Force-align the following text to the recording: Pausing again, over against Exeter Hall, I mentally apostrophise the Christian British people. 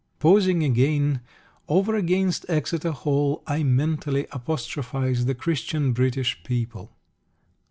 Pausing 0.17 0.63
again, 0.63 1.21
over 1.69 1.93
against 1.93 2.43
Exeter 2.49 2.89
Hall, 2.89 3.43
I 3.45 3.61
mentally 3.61 4.25
apostrophise 4.31 5.27
the 5.27 5.35
Christian 5.35 5.93
British 5.93 6.41
people. 6.43 6.97